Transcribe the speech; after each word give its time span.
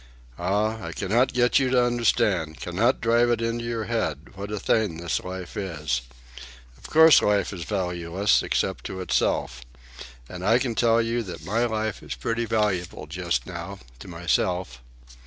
"Ah, 0.39 0.81
I 0.83 0.93
cannot 0.93 1.31
get 1.31 1.59
you 1.59 1.69
to 1.69 1.83
understand, 1.85 2.59
cannot 2.59 3.01
drive 3.01 3.29
it 3.29 3.39
into 3.39 3.65
your 3.65 3.83
head, 3.83 4.29
what 4.35 4.49
a 4.49 4.57
thing 4.59 4.97
this 4.97 5.19
life 5.19 5.55
is. 5.55 6.01
Of 6.75 6.89
course 6.89 7.21
life 7.21 7.53
is 7.53 7.65
valueless, 7.65 8.41
except 8.41 8.83
to 8.85 8.99
itself. 9.01 9.61
And 10.27 10.43
I 10.43 10.57
can 10.57 10.73
tell 10.73 11.03
you 11.03 11.21
that 11.21 11.45
my 11.45 11.65
life 11.67 12.01
is 12.01 12.15
pretty 12.15 12.45
valuable 12.45 13.05
just 13.05 13.45
now—to 13.45 14.07
myself. 14.07 14.81